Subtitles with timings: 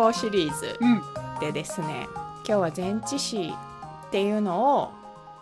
[0.00, 1.02] 法シリーズうん。
[1.40, 2.08] でですね
[2.44, 3.52] 今日は前置詞
[4.08, 4.90] っていうのを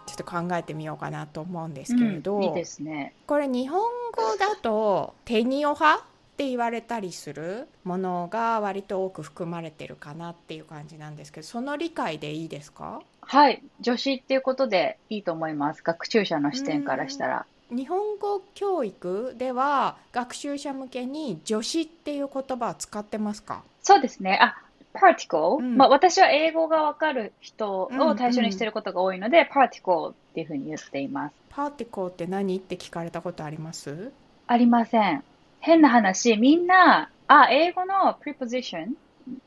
[0.07, 3.15] ちょっと考えてみようかなと思うんですけれど、うんいいですね。
[3.27, 3.81] これ日本
[4.13, 6.07] 語だと「テニオ派」っ
[6.37, 13.01] て言われたりするものが割と多く含まれてるかなっていう感じなんですけどその理解でいいですか？
[13.21, 13.63] はい。
[13.83, 15.83] 助詞っていうことでいいと思います。
[15.83, 17.47] 学習者の視点からしたら。
[17.71, 23.63] 日本語教育では学習者向けに助詞っていう言葉を使ってますか？
[23.83, 24.39] そうですね。
[24.41, 24.57] あ、
[24.95, 31.35] particle、うんまあ私は英語がわかる人を対象にしていることが多いので、particle っていうふうに言っています。
[31.51, 34.13] パーティコーって何って聞かれたことあります？
[34.47, 35.23] ありません。
[35.61, 38.93] 変な話、みんな、あ、英語の preposition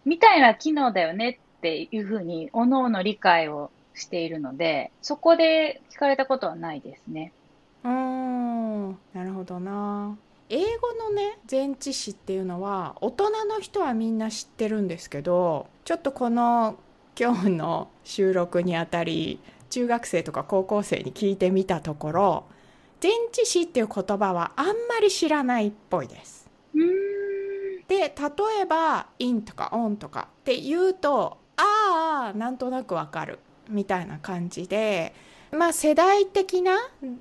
[0.06, 7.31] みたいな機能だよねっていうふうに、おのおの理解をしているので、そこで聞かれたことはないですね。
[7.84, 10.17] うーんなるほどな
[10.49, 16.78] 英語のね前置詞っていうのは大人の人はみんな知ってるんですけどちょっとこの
[17.19, 22.44] 今日の収録にあたり中学生とか高校生に聞いてみたところ
[23.02, 26.47] 前置詞っていう言葉はあんまり知らないっぽいです。
[26.75, 26.91] うーん。
[27.88, 28.09] で例
[28.61, 35.13] えば「in」とか「on」とかって言うとああなんとなくわかるみたいな感じで
[35.52, 36.73] まあ世代的な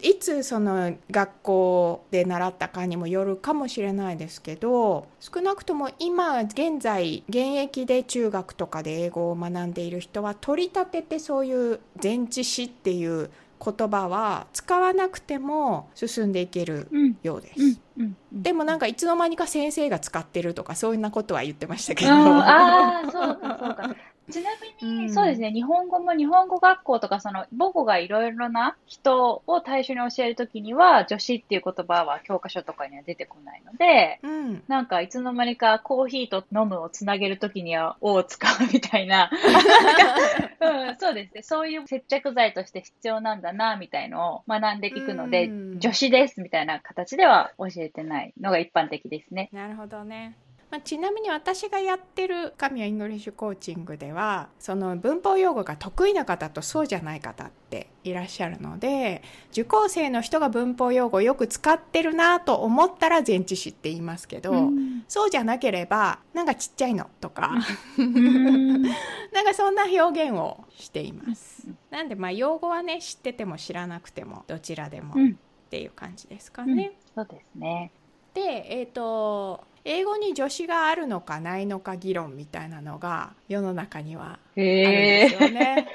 [0.03, 13.31] いつその学校で習ったかにもよるかもしれないですけど少なくとも今現在現役で中学とかで英語を学んでいる人は取り立ててそういう前置詞っていう
[13.63, 17.17] 言葉は使わなくても進んでいけるうん。
[17.23, 17.61] ようです。
[17.61, 17.69] うん。
[17.99, 18.05] うん。
[18.05, 22.11] うんでもなんかいつの間にか先生が使ってるとかそういうなことは言ってましたけど。
[22.13, 23.97] うんああ、そうか、そうか。
[24.31, 24.51] ちな
[24.81, 25.13] みに、うん。
[25.13, 39.31] そうですね、日本語も日本語学校とか、その母語がいろいろな人を対象に教えるときには、助詞っていう言葉は教科書とかには出てこないので、うん、なんかいつの間にかコーヒーと飲むをつなげるときには、おを使うみたいな、
[40.61, 49.49] うん、そうですね、そういう接着剤として必要なんだな、みたいのを学んでいくのでうん、助詞ですみたいな形では教えてないのが一般的ですね。
[49.53, 50.37] なるほどね。
[50.71, 67.53] まあ、ちなみに私がやってる神谷イングリッシュコーチングではその文法用語が得意な方とそうじゃない方っていらっしゃるので受講生の人が文法用語をよく使ってるなと思ったら前置詞って言いますけど、うんそうじゃなければなんかちっちゃいのとか
[67.99, 68.83] うん
[69.33, 71.67] なんかそんな表現をしています。
[71.91, 75.39] なんでまあ用語はね知ってても知らなくてもどちらでもっうん
[75.71, 76.93] ていう感じですかね。
[77.15, 77.91] そうですね。
[78.35, 85.89] で、えー、と英語に助詞があるのかないのか議論みたいなのが世の中にはあるんへですよね。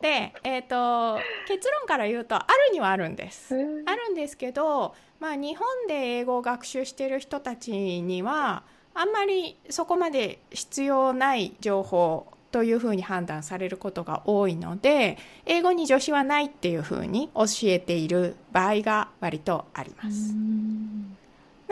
[0.00, 3.54] で、えー、と結論から言うとあるにはあるんです。
[3.54, 3.56] あ
[3.96, 8.64] るんですけど、まあ、日本で英語を学習している人たちには
[8.94, 15.16] あんまりそこまで必要ない情報というふうに判断されることが多いので
[15.46, 20.34] 英語に助詞はないっていうふうに教えている場合が割とあります。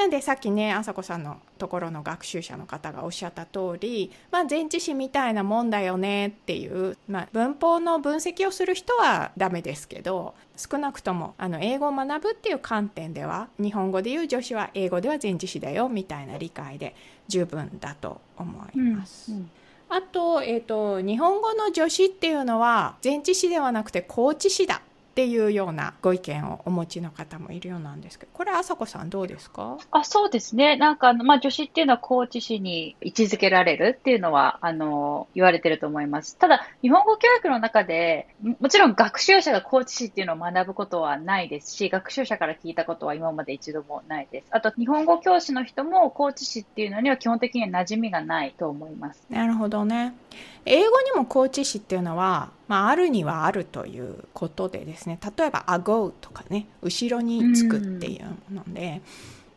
[0.00, 16.96] なんでさっきね朝子さんのところの学習者の方がおっしゃった通り、まあ、前置詞みたいなもんだよねっていう、まあ、文法の分析をする人はダメですけど少なくともあの英語を学ぶっていう観点では日本語で言う助詞は英語では前置詞だよみたいな理解で
[17.28, 19.32] 十分だと思います。
[19.32, 19.50] うん
[19.92, 24.82] あと,、えー、と日本語の助詞っていうのは前置詞ではなくて後置詞だ
[25.20, 29.76] っていうようなご意見をお持ちの方もいるようなんですけどこれ朝子さんどうですか？
[29.90, 30.76] あ、そうですね。
[30.76, 36.38] なんかまあ、助詞っていうのは高知市に位置づけられるっていうのは、あの、言われてると思います。
[36.38, 44.46] ただ、日本語教育の中で、ももちろん学習者が高知市っていうのを学ぶことはないですし、学習者から聞いたことは今まで一度もないです。
[44.52, 49.22] あと、日本語教師の人も高知市っていうのには基本的には馴染みがないと思います。
[49.28, 50.14] なるほどね。
[50.64, 59.02] 英語にも後置詞っていうのは、まあ、あるにはあるということでですね例えば「ago」とかね後ろにつくっていうので、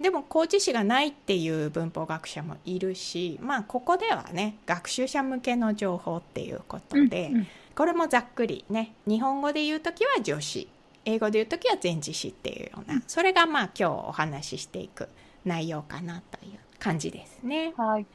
[0.01, 10.67] でも後置詞がないっていう文法学者もいるしまあここではね学習者向けの情報っていうことで、うんうんこれもざっくりね日本語で言う時は助詞
[11.05, 15.09] 英語で言う時は前置詞っていうようなそれがまあ今日お話ししていく
[15.43, 17.73] 内容かなという感じですね。
[17.75, 18.05] はい。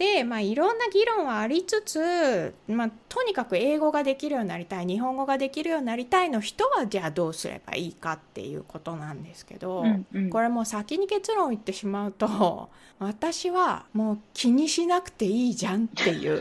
[0.00, 16.40] で、まあ、いろんな議論はありつつ、まあ、とにかく英語ができるようになりたい日本語ができるようになりたいの人はじゃあどうすればいいかっていうことなんですけど、うんうんこれもう先に結論を言ってしまうと 私はもう気にしなくていいじゃんっていう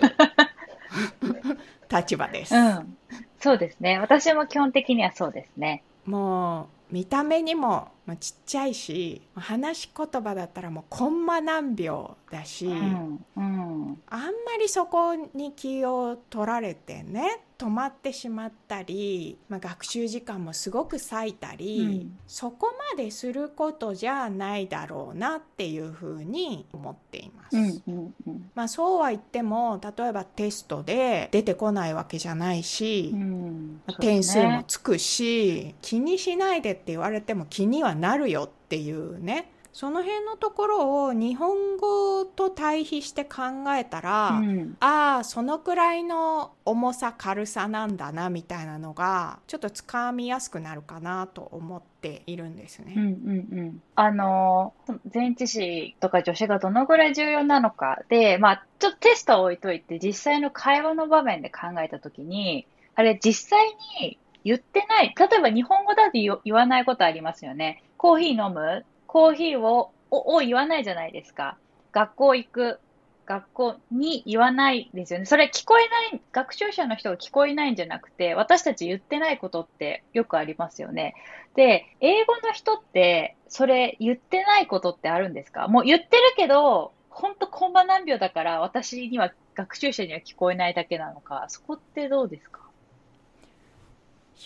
[1.92, 2.56] 立場です。
[2.56, 2.98] うん。
[3.40, 4.00] そうですね。
[4.00, 5.84] 私も基本的にはそうですね。
[6.06, 14.02] もう見た目にももうちっちゃいし話し言葉だったらもうコンマ何秒だし、うんうん。
[14.10, 14.30] あんま
[14.60, 22.18] りそこに気を取られてね止まってしまったり、まあ、学習時間もすごく割いたり、うん。
[22.26, 27.58] そこまですることじゃないだろうなっていうふうに思っています。
[27.58, 28.50] うんうんうん。
[28.56, 33.82] まあ、そうは言っても例えばテストで出てこないわけじゃないし、うん。
[34.00, 43.42] 点数もつくし、気にしないでって言われても気にはなるよっていうねその辺のところを日本語と対比して考
[43.78, 52.94] えたら、うんああそのくらいの重さ軽さなんだなみたいなのがちょっとつかみやすくなるかなと思っているんですね。
[52.96, 53.82] うんうんうん。
[53.96, 54.74] あの、
[55.14, 63.68] 前置詞とか助詞がどのぐらい重要なのかで、まあ、ちょっとテストを置いといて、実際の会話の場面で考えたときに、あれ、実際
[64.02, 67.84] に言ってない、例えば日本語だと言言わないことありますよね。
[68.00, 68.86] コーヒー飲む？
[69.08, 71.58] コーヒーを、を、言わないじゃないですか。
[71.92, 72.80] 学校行く。
[73.26, 75.26] 学校に言わないですよね。
[75.26, 81.14] それ聞こえない、学習者の人が聞こえないんじゃなくて、私たち言ってないことってよくありますよね。
[81.56, 85.68] で、英語の人って、それ言ってないことってあるんですか？
[85.68, 92.62] もう言ってるけど、ほんとコンマ何秒だから、私には、学習者には聞こえないだけなのか、そこってどうですか？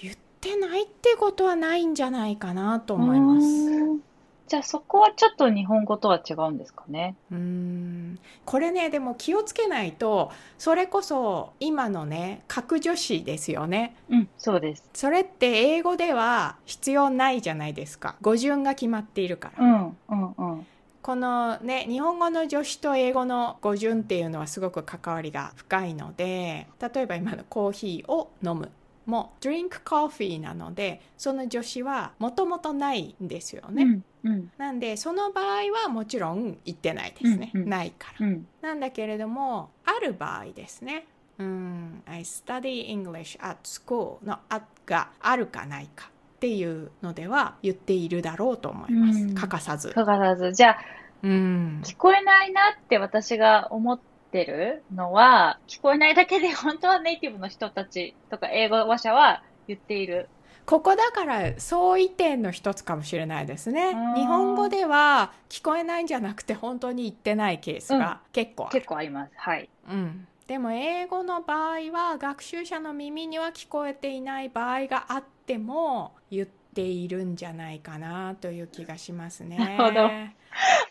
[0.02, 0.22] 言って
[0.56, 4.04] ないってことはないんじゃないかなと思います。
[4.46, 7.16] じゃあそこはちょっと日本語とは違うんですかね？
[7.32, 14.88] うーんこれねでも気をつけないとそれこそ今のね格助詞ですよねうん、そうです。
[14.94, 20.68] それって英語では必要ないじゃないですか語順が決まっているから、うん、うん、うん。
[21.02, 28.70] このね日本語の助詞と英語の語順っていうのはすごく関わりが深いので例えば今のコーヒーを飲む
[29.06, 33.84] も drink coffee なのでその助詞はもともとないんですよね、
[34.24, 37.70] うん、うん、なんでその場合はもちろん言ってないですね、うんうん。
[37.70, 38.28] ないから。
[38.28, 38.48] うん。
[38.62, 41.06] なんだけれどもある場合ですね。
[41.38, 49.36] うん、I study English at school の at があるかないかっていうのでは言っているだろうと思います、うん。
[49.36, 50.78] 欠かさず、かからず、じゃあ、
[51.24, 60.30] うん、聞こえないなって私が思ってるのは、聞こえないだけで本当はネイティブの人たちとか英語話者は言っている。
[60.66, 69.32] ここだから相違点の一つかもしれないですねうん日本語では聞こえないんじゃなくて本当に言ってないケースが結構ある、結構あります。
[69.36, 69.70] はい。
[69.90, 79.58] うん、でも英語の場合は学習者の耳には聞こえていない場合があっても言っているんじゃないかなという気がしますね。
[79.58, 80.10] なるほど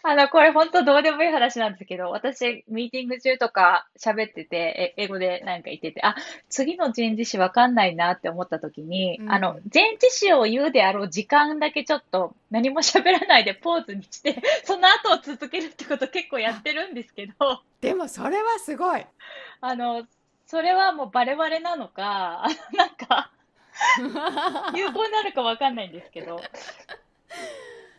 [0.04, 6.16] あの、これ本当どうでもいい話なんですけど、私、ミーティング中とか喋ってて、え英語でなんか言ってて、あ、
[6.48, 19.06] 次の前置詞わかんないなって思った時に、うんあの、前置詞を言うであろう時間だけちょっと何も喋らないでポーズにして、その後を続けるってこと結構やってるんですけど、でもそれはすごい。
[19.60, 20.04] あの、
[20.46, 22.44] それはもうバレバレなのか、
[22.74, 23.30] なんか、
[24.76, 26.40] 有効なのかわかんないんですけど、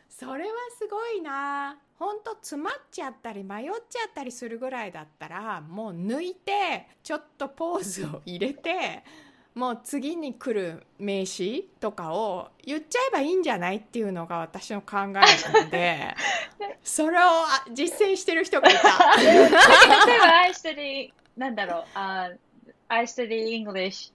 [0.09, 1.77] それはすごいな。
[1.97, 9.03] ほんと詰まっちゃったり迷っちゃったりするぐらいだったらもう抜いてちょっとポーズを入れて
[9.55, 15.13] もう次に来る名詞とかを言っちゃえばいいんじゃないっていうのが私の考えな
[15.63, 16.15] ので
[16.83, 19.15] それをあ実践してる人がいた。
[19.21, 19.49] 例え
[20.19, 22.31] ば、I study、なんだろう、あ
[22.87, 24.11] I study English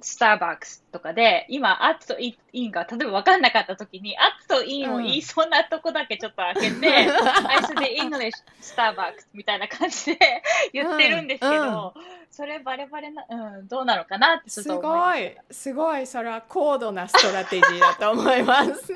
[0.00, 7.06] Starbucks とかで、今、at と in が例えば分かんなかった時に、at と in を言いそうなとこだけちょっと開けて、I
[7.58, 11.94] study English Starbucks みたいな感じで 言ってるんですけど、
[12.30, 15.36] それバレバレな、うん、どうなのかなってちょっすと思いまごい。
[15.50, 16.06] すごい。
[16.06, 18.94] それは高度なストラテジーだと思います。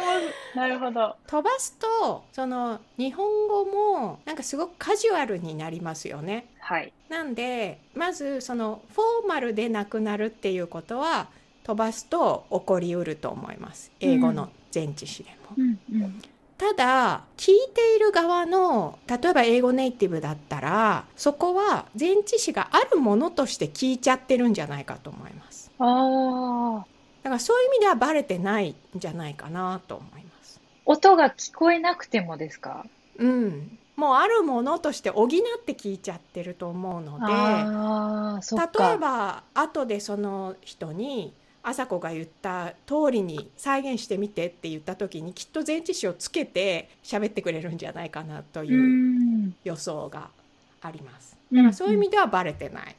[0.54, 1.16] なるほど。
[1.26, 6.46] 飛ばすとその日本語もなんかすごくカジュアルになりますよね。
[6.60, 6.92] はい。
[7.08, 11.28] なんでまずそのフォーマルでなくなるっていうことは
[11.64, 15.54] 飛ばすと起こりうると思います英語の前置詞でも。
[15.56, 16.22] うんうん。
[16.60, 25.70] ただ聞いている側の例えば英語ネイティブだったらそこは前置詞があるものとして聞いちゃってるんじゃないかと思います。
[25.78, 26.99] ああ。
[27.22, 30.60] だからそういう意味ではバレてないんじゃないかなと思います。
[30.86, 32.86] 音が聞こえなくてもですか？
[33.18, 35.28] うん、もうあるものとして補っ
[35.64, 37.26] て聞いちゃってると思うので。
[38.80, 48.82] 例えば後でその人に朝子が言った通りに再現してみてって言った時にきっと前置詞をつけて喋ってくれるんじゃないかなとういう
[49.48, 50.30] ん予想が
[50.80, 51.36] あります。
[51.52, 52.96] うんそういう意味ではバレてない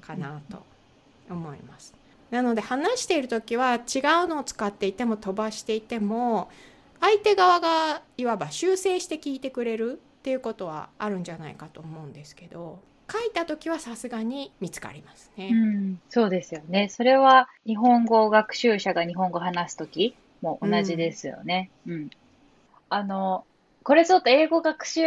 [0.00, 0.62] かなと
[1.28, 1.92] 思います。
[2.32, 3.80] なので話している時は違う
[4.26, 6.50] のを使っていても飛ばしていても
[6.98, 12.78] 相手側がいわば修正して聞いてくれるっていうことはあるんじゃないかと思うんですけど
[13.10, 16.88] 書いた時はさすがに見つかりますね、うん、そうですよね。
[16.88, 22.10] それは日本語学習者が日本語話す時も同じですよね、うん、うん、
[22.88, 23.44] あの
[23.82, 25.02] これちょっと英語学習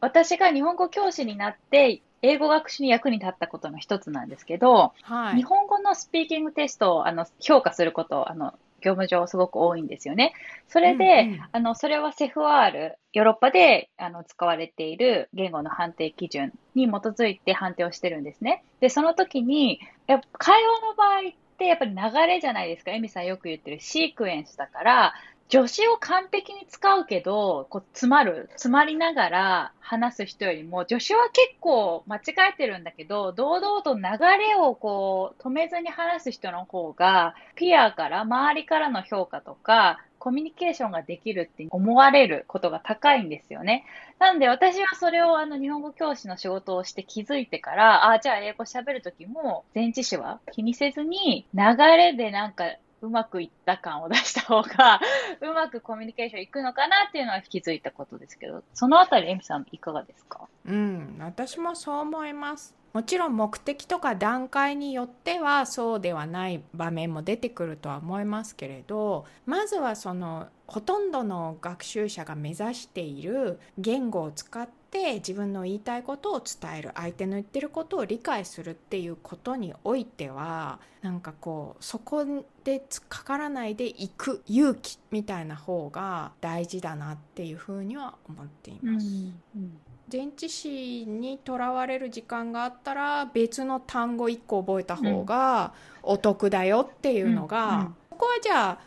[0.00, 10.34] 私が日本語教師になって英語学習に役に立ったことの一つなんですけど、はい、日本語のスピーキングテストをあの評価することあの業務上すごく多いんですよね。
[10.68, 18.62] それで、うんうん、あの、それはセフ r ヨーロッパであの使われている言語の判定基準に基づいて判定をしてるんですね。
[18.80, 22.92] で、その時に、や会話の場合ってやっぱり流れじゃないですか。
[22.92, 25.14] エミさんよく言ってるシークエンスだから、
[25.50, 32.20] 助詞を完璧に使うけど、こう詰まる、詰まりながら話す人よりも、助詞は結構間違
[32.52, 34.02] えてるんだけど、堂々と流
[34.38, 43.84] れをこう止めずに話す人の方が、ピアから周りからの評価とか、コミュニケーションができるって思われることが高いんですよね。
[44.18, 52.64] なんで私はそれをあの日本語教師の仕事をして気づいてから、あじゃあ英語喋るときも前置詞は気にせずに流れでなんか
[53.00, 55.00] うまくいった感を出した方が、
[55.40, 60.48] うまくコミュニケーションいくのかなっていうのは気づいたことですけど、そのあたり、エミさん、いかがですか？
[60.66, 62.74] うん、私もそう思います。
[62.92, 82.24] もちろん目的とか段階によってはそうではない場面も出てくるとは思いますけれどまずはそのほとんどの学習者が目指している言語を使って自分の言いたいことを伝える相手の言ってることを理解するっていうことにおいてはなんかこうそこ
[82.64, 89.06] でかからないでいく勇気みたいな方が大事だなっていうふうには思っています。
[89.06, 89.78] うんうん
[90.10, 95.72] 前置詞にとらわれる時間があったら別の単語1個覚えた方が
[96.02, 97.80] お得だよっていうのが、うん。
[97.80, 98.78] うん、ここはじゃあ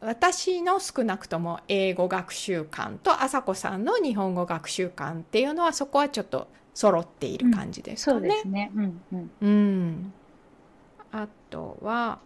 [0.00, 8.18] 私の少なくとも英語学習観と朝子さんの日本語学習観っていうのはそこはちょっと揃っている感じですかね。
[8.18, 8.70] うん、そうですね。
[8.74, 10.12] うん、うん、うん。
[11.12, 12.18] あとは、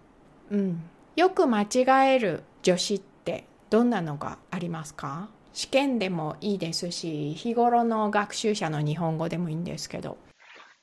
[0.51, 0.83] うん、
[1.15, 5.29] よく間違える助詞ってどんなのがありますか？
[5.53, 10.17] 試験でもいいですし日頃の学習者の日本語でもいいんですけど。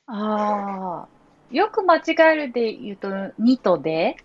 [0.07, 1.07] ああ
[1.51, 2.01] よく間違
[2.33, 3.09] えるで言うと
[3.39, 4.17] 「に」と「で」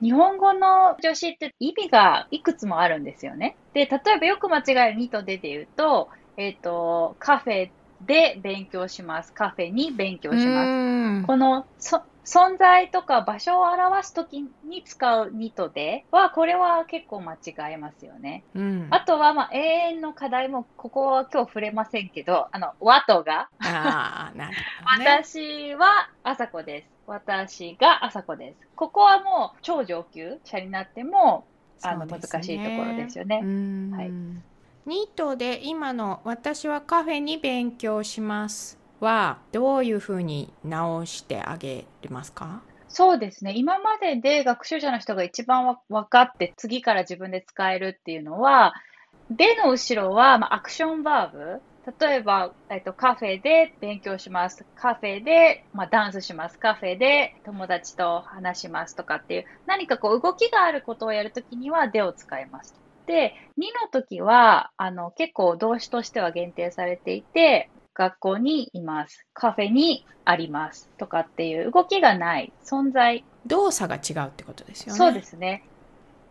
[0.00, 3.56] 日本語の助詞って意味がいくつもあるんですよね。
[3.72, 7.70] で、例えばよく間違える2とでで言うと、えっ、ー、と、カフェ
[8.02, 9.32] で勉強します。
[9.32, 11.26] カフェに勉強します。
[11.26, 11.64] この
[12.24, 18.44] 存在とか場所を表すときに使うにとでは、これは結構間違えますよね。
[18.54, 23.48] うん、あとは、まあ、永遠の課題も、ここは今日触れませんけど、あの、和とが。
[23.60, 26.88] あなるほど、ね、私は朝子です。
[27.06, 28.68] 私が朝子です。
[28.76, 31.44] ここはもう超上級者になっても
[31.82, 33.36] あの、難しいところですよね。
[33.36, 34.10] はい、
[34.86, 42.62] ニートで今の「私はカフェに勉強します」はどういうふうに直してあげますか？
[42.88, 43.52] そうですね。
[43.54, 48.74] 今までで学習者の人が一番分かって次から自分で使えるっていうのは、
[49.30, 51.62] での後ろは、まあ、アクションバーブ。
[52.00, 54.64] 例えば、えっと、カフェで勉強します。
[54.74, 56.58] カフェで、まあ、ダンスします。
[56.58, 62.74] カフェで友達と話しますとかっていう、何かこう動きがあることをやるときには、でを使います。
[63.06, 69.24] で、2の時は、あの、結構動詞としては限定されていて、学校にいます。
[69.32, 70.88] カフェにあります。
[70.98, 73.24] とかっていう動きがない存在。
[73.46, 74.98] 動作が違うってことですよね。
[74.98, 75.64] そうですね。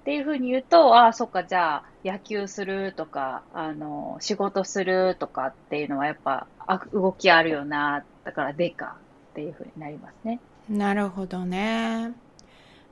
[0.01, 8.97] っていうふうに言うと、ああ、そっか、じゃあ、野球するとか、あの、仕事するとかっていうのはやっぱ、あ動きあるよな、だからでか
[9.31, 10.41] っていうふうになりますね。
[10.69, 12.11] なるほどね。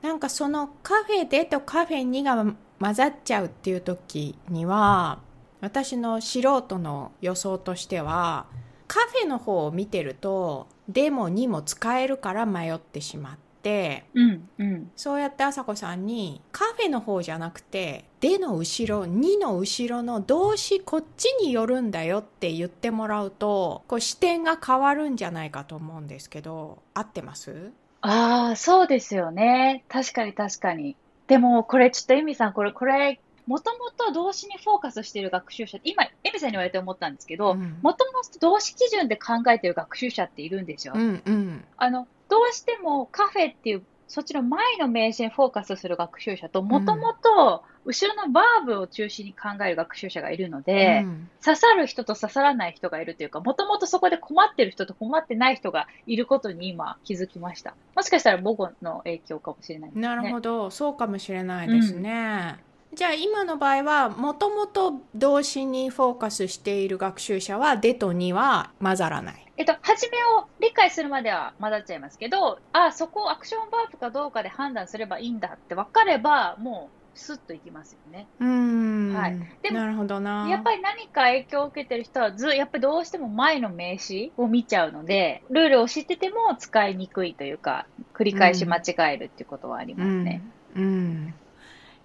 [0.01, 2.45] なんかそのカフェでとカフェにが
[2.79, 5.19] 混ざっちゃうっていう時には、
[5.61, 8.47] 私の素人の予想としては、
[8.87, 27.71] カフェの方を見てると、でもにも使えるから迷ってしまって、、うんうん、そうやって朝子さんにカフェの方じゃなくて「で」の後ろ「に」の後ろの動詞こっちによるんだよって言ってもらうとこう視点が変わるんじゃないかと思うんですけど合ってます？
[28.01, 29.83] ああそうですよね。
[29.87, 30.95] 確かに確かに。
[31.27, 40.93] でもこれちょっとエミさんこれこれもともと動詞にフォーカスしている学習者今、エミさんに言われて思ったんですけど、もともと動詞基準で考えている学習者っているんですよ。
[40.95, 57.73] うんうん、あのどうしてもカフェっていうそっちの前の名詞にフォーカスする学習者と、もともと後ろのバーブを中心に考える学習者がいるので、うん、刺さる人と刺さらない人がいるというか、もともとそこで困ってる人と困ってない人がいることに今気づきました。
[57.95, 60.07] もしかしたら母語の影響かもしれないですね。
[60.07, 62.57] なるほど、そうかもしれないですね。
[62.65, 69.45] うんじゃあ今の場合はもともと動詞にフォーカスしている学習者はでとには混ざらない。
[69.57, 78.27] えっと、初めを理解するまでは混ざっちゃいますけど、あ、そこをアクションバーブかどうかで判断すればいいんだって分かれば、もうスッといきますよね。
[78.39, 79.13] うん。
[79.13, 79.39] はい。
[79.61, 80.49] でも、なるほどな。
[80.49, 90.43] やっぱり何か影響を受けてる人はず、やっぱりどうしても前の名詞を見ちゃうので、ルールを知ってても使いにくいというか、繰り返し間違えるっていうことはありますね。
[90.75, 90.85] うん、う
[91.27, 91.40] ん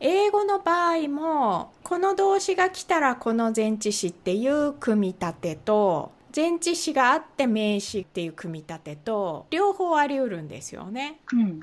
[0.01, 11.19] 英語の場合もこの動詞が来たらこの前置詞っていう組み立てと前置詞があって名詞っていう組み立てと両方あり得るんですよね。
[11.33, 11.61] うん。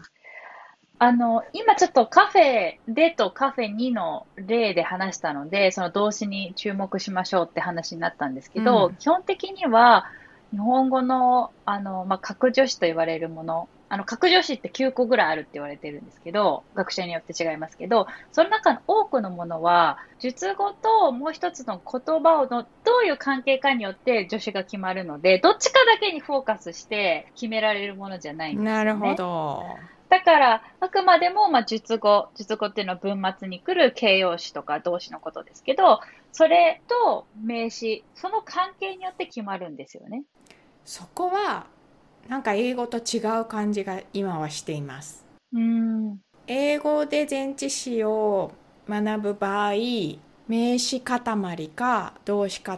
[1.00, 10.06] あの、今ちょっとカフェでとカフェ2の例で話したので、その動詞に注目しましょうって話になったんですけど、うん、基本的には
[10.52, 22.68] 日本語の、あの、まあ、格助詞と言われるものあの、格助詞って9個ぐらいあるって言われてるんですけど、学者によって違いますけど、その中の多くのものは、述語ともう一つの言葉をのど
[23.04, 28.72] ういう関係かによって助詞が決まるので、どっちかだけにフォーカスして決められるものじゃないんですね。
[28.72, 29.64] なるほど。
[30.10, 36.00] だから、あくまでも、まあ、述語、述語っていうのは文末に来る形容詞とか動詞のことですけど、
[36.32, 40.24] それと名詞、その関係によって決まるんですよね。
[40.84, 41.68] そこは
[42.28, 45.26] なんか英語と違う感じが今はしています。
[45.54, 48.52] うん英語で前置詞を
[48.90, 49.74] 学ぶ場合
[50.48, 52.78] 名詞塊か動詞塊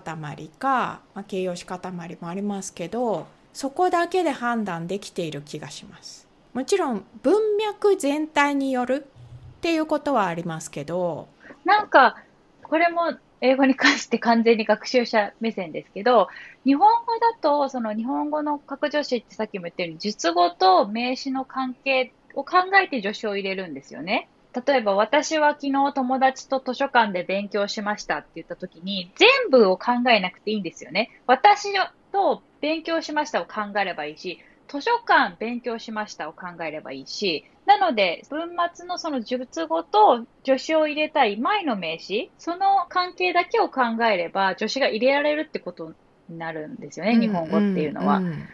[0.60, 1.80] か、まあ、形容詞塊
[2.22, 6.28] もありますけどそこだけで判断できている気がします。
[6.54, 11.28] もちろん文脈全体によるっていうことはありますけど
[11.66, 12.16] なんか
[12.64, 16.30] これも英語に関して完全に学習者目線ですけど、
[16.64, 24.30] 日本語だと、その日本語の格助詞ってさっきも言ったように、述語と名詞の関係を考えて助詞を入れるんですよね。
[24.66, 31.10] 例えば、私は昨日友達と図書館で勉強しましたって言った時に、全部を考えなくていいんですよね。
[31.28, 31.74] 私
[32.14, 45.94] と勉強しましたを考えればいいし、図書館勉強しましたを考えればいいし、なので、文末のその述語と助詞を入れたい前の名詞、その関係だけを考えれば助詞が入れられるってこと
[46.30, 48.18] になるんですよね、日本語っていうのは。
[48.18, 48.48] うんうんうん、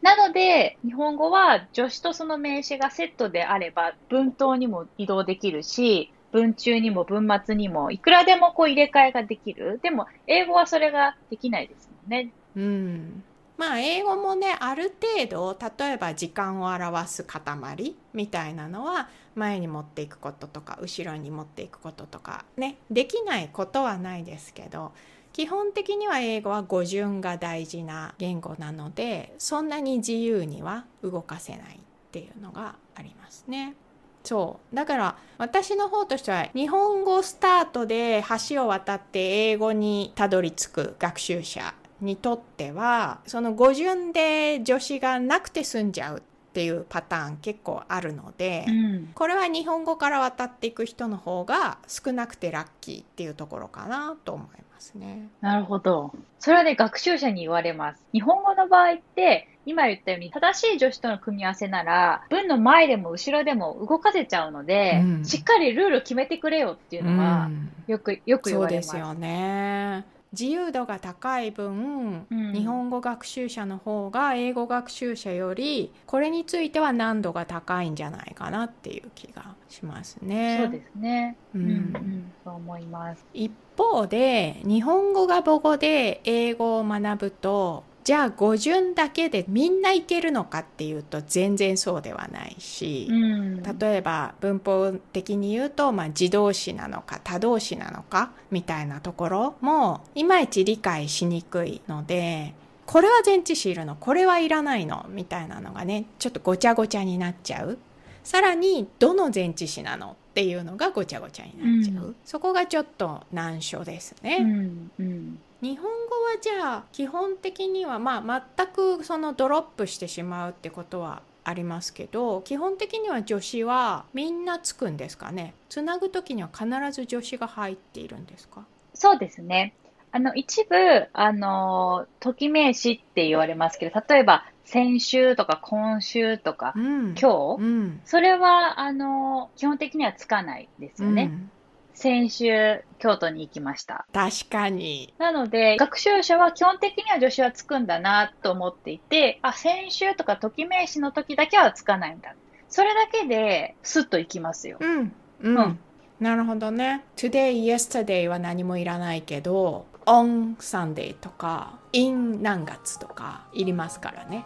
[0.00, 9.78] なので、日本語は助詞とその名詞がセットであれば、文頭にも移動できるし、文中にも文末にも、いくらでもこう入れ替えができる。
[9.82, 12.32] でも、英語はそれができないですもんね。
[12.56, 13.24] うん。
[13.56, 24.92] まあ英語もねある程度例えば時間を表す塊みたいなのは前に持っていくこととか後ろに持っていくこととかねできないことはないですけど
[25.32, 31.78] 基本的には英語は語順が大事な言語なのでそんなに自由には動かせないっ
[32.12, 33.74] ていうのがありますね。
[34.22, 46.20] そうだから私の方としては日本語スタートで橋を渡って英語にたどり着く学習者にとってはその語順で助詞がなくて済んじゃうっ
[46.54, 55.28] ていうパターン結構あるので、うん、これは日本語から渡っていく人の方が少なくてラッキーっていうところかなと思いますね。
[55.40, 56.12] なるほど。
[56.38, 58.04] それはね、学習者に言われます。
[58.12, 67.50] 日本語の場合って、今言ったように正しい助詞との組み合わせなら、文の前でも後ろでも動かせちゃうので、うん、しっかりルールを決めてくれよっていうのは、
[67.88, 68.90] よく、よく言われます。
[68.90, 70.04] そうですよね。
[70.38, 80.58] 自由度が高い分、うん、日本語学習者の方が英語学習者よりこれについては難度が高いんじゃないかなっていう気がしますね。
[80.62, 81.36] そうですね。
[81.54, 83.24] うん、うん、そう思います。
[83.32, 107.78] 一方で日本語が母語で英語を学ぶとじゃあ語順だけでみんないけるのかっていうと全然そうではないし、うん、例えば文法的に言うと、まあ、自動詞なのか他動詞なのかみたいなところもいまいち理解しにくいのでこれは前置詞いるのこれはいらないのみたいなのがねちょっとごちゃごちゃになっちゃう。
[108.22, 114.38] さらにどの前置詞なのっていうのがごちゃごちゃになっちゃう、うん、そこがちょっと難所ですね。
[114.40, 115.38] うんうん。
[115.62, 125.54] 日本語はじゃあ基本的にはまあ全くそのドロップしてしまうってことはありますけど基本的には助詞はみんなつくんですかね。
[125.68, 128.64] つなぐ時には必ず助詞が入っているんですか？
[128.92, 129.74] そうですね。
[130.10, 130.76] あの一部
[131.12, 141.50] あのとき名詞って言われますけど例えば先週とか今週とか、うん、今日、うん、それはあの基本的にはつかないですよね、うん
[141.94, 144.04] 先週、京都に行きました。
[144.12, 145.14] 確かに。
[145.18, 152.34] なので、学習者は基本的には助詞はつくんだなと思っていて、あ、先週とか時名詞の時だけはつかないんだ。
[152.68, 154.78] それだけで、スッといきますよ。
[154.80, 155.12] うん。
[155.40, 155.56] うん。
[155.56, 155.78] うん
[156.20, 157.04] なるほどね。
[157.16, 164.44] today, yesterday は何もいらないけど、on Sunday とか、in 何月とかいりますからね。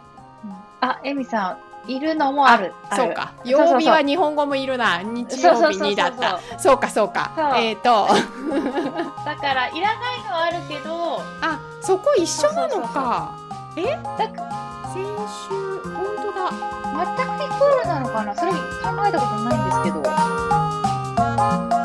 [0.81, 2.73] あ、エミさん、いるのもある。
[2.89, 3.33] あるそうか。
[3.43, 5.01] そうそう曜日は日本語もいるな。
[5.01, 6.39] 日曜日にだった。
[6.57, 7.31] そうか、そうか。
[7.35, 8.07] そうえっ、と、
[9.25, 13.31] だから、いらないのはあるけど、あ、そこ一緒なのか。
[13.75, 13.97] え？
[14.17, 14.59] だか
[14.93, 15.49] 先週、
[15.89, 16.51] 本当だ。
[17.15, 18.35] 全くイコールなのかな？
[18.35, 18.57] それ考
[19.07, 21.78] えたことないんですけど。